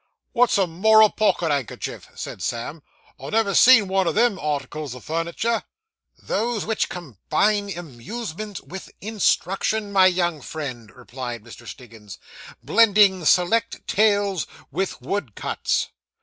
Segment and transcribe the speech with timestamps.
[0.31, 2.81] 'What's a moral pocket ankercher?' said Sam;
[3.19, 5.61] 'I never see one o' them articles o' furniter.'
[6.17, 11.67] 'Those which combine amusement With instruction, my young friend,' replied Mr.
[11.67, 12.17] Stiggins,
[12.63, 15.89] 'blending select tales with wood cuts.